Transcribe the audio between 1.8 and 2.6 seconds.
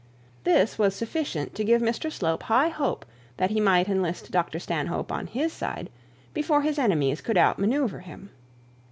to Mr Slope